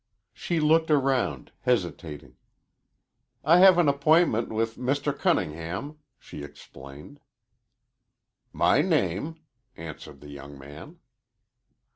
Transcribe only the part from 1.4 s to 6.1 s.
hesitating. "I have an appointment with Mr. Cunningham,"